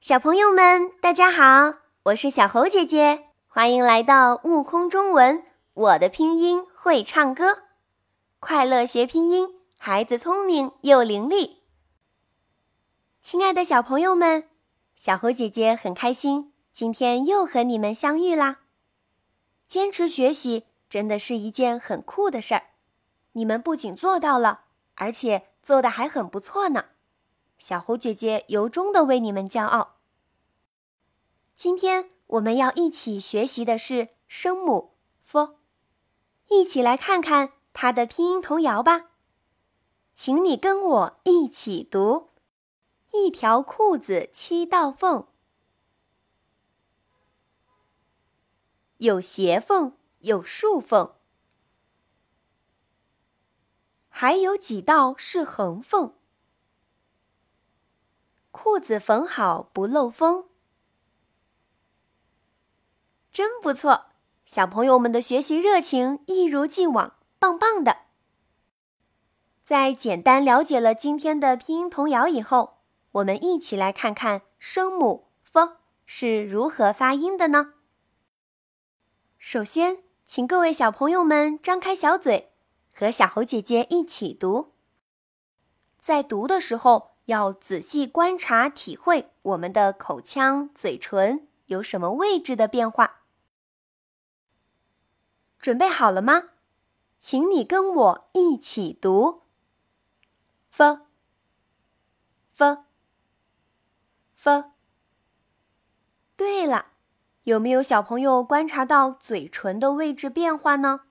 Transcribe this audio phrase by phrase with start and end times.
[0.00, 5.44] 小朋友们，大家好，我是小猴姐姐，欢迎来到悟空中文。
[5.74, 7.64] 我的拼音会唱歌，
[8.38, 11.56] 快乐学拼音，孩子聪明又伶俐。
[13.20, 14.48] 亲爱的小朋友们，
[14.96, 18.60] 小猴姐姐很开心，今天又和你们相遇啦。
[19.68, 22.62] 坚持学习真的是一件很酷的事儿，
[23.32, 24.62] 你们不仅做到了，
[24.94, 26.86] 而且做的还很不错呢。
[27.60, 29.98] 小猴姐姐由衷的为你们骄傲。
[31.54, 34.96] 今天我们要一起学习的是声母
[35.26, 35.58] f，
[36.48, 39.10] 一起来看看它的拼音童谣吧。
[40.14, 42.30] 请你跟我一起读：
[43.12, 45.26] 一条裤子七道缝，
[48.96, 51.12] 有斜缝，有竖缝，
[54.08, 56.14] 还有几道是横缝。
[58.62, 60.44] 裤子缝好不漏风，
[63.32, 64.08] 真不错！
[64.44, 68.02] 小朋友们的学习热情一如既往，棒棒的。
[69.64, 77.72] 在简单了解了今天的拼音童谣以后，我们一起来看看声母 “f” 是如何发音的呢？
[79.38, 82.52] 首先，请各位小朋友们张开小嘴，
[82.92, 84.74] 和小猴姐姐一起读。
[85.98, 87.08] 在读的时候。
[87.30, 93.20] 要仔细观察、体会我们的口腔、嘴唇有什么位置的变化。
[95.60, 96.50] 准备好了吗？
[97.18, 99.42] 请你跟我一起读
[100.72, 100.98] ：f
[102.56, 102.78] f
[104.42, 104.64] f。
[106.36, 106.86] 对了，
[107.44, 111.02] 有没有小朋友观察到嘴唇的位置变化呢？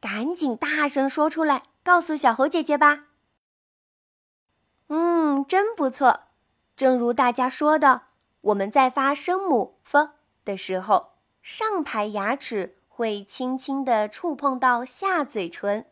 [0.00, 3.09] 赶紧大声说出来，告诉小猴姐姐吧。
[4.92, 6.22] 嗯，真不错。
[6.76, 8.02] 正如大家说的，
[8.40, 10.10] 我们在发声母 “f”
[10.44, 15.86] 的时候，上排牙齿会轻轻地触碰到下嘴唇，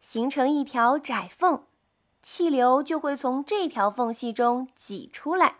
[0.00, 1.62] 形成一条窄缝，
[2.22, 5.58] 气流就会从这条缝隙中挤出来，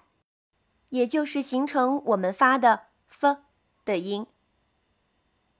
[0.89, 3.37] 也就是形成我们发的 “f”
[3.85, 4.27] 的音。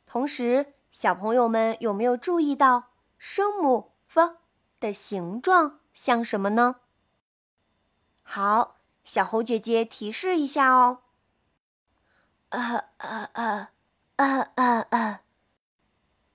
[0.05, 4.39] 同时，小朋友们有没有注意到声母 “f”
[4.81, 6.81] 的形状像什么呢？
[8.25, 10.99] 好，小猴姐姐提示一下哦。
[12.49, 12.59] 啊
[12.97, 13.71] 啊啊
[14.17, 15.21] 啊啊啊！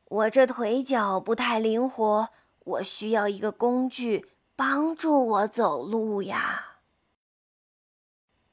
[0.05, 2.29] 我这腿脚不太灵活，
[2.59, 6.77] 我需要一个工具帮助我走路呀。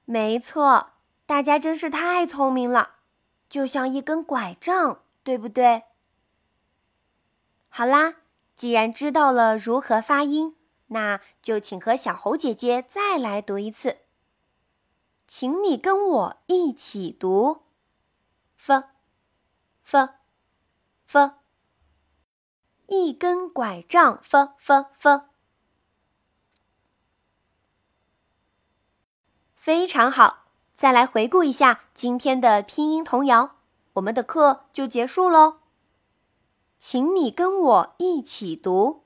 [0.04, 0.91] 没错，
[1.24, 2.97] 大家真是太聪明了，
[3.48, 5.84] 就像一根拐杖，对不对？
[7.68, 8.16] 好啦，
[8.56, 10.55] 既然知道了如何发音。
[10.88, 13.98] 那就请和小猴姐姐再来读一次。
[15.26, 17.62] 请你跟我一起读
[18.58, 20.10] ，f，f，f，
[22.86, 25.22] 一根拐杖，f，f，f，
[29.56, 30.44] 非常好。
[30.76, 33.56] 再来回顾一下今天的拼音童谣，
[33.94, 35.56] 我们的课就结束喽。
[36.78, 39.05] 请你跟我一起读。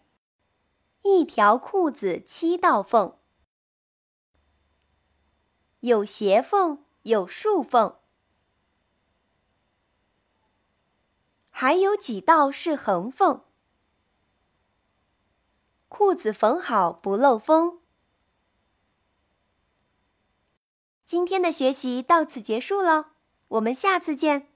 [1.02, 3.16] 一条裤子七道缝，
[5.80, 7.96] 有斜缝，有竖缝，
[11.48, 13.44] 还有几道是横缝。
[15.88, 17.80] 裤子缝好不漏风。
[21.04, 23.14] 今天的学习到此结束了，
[23.48, 24.49] 我们下次见。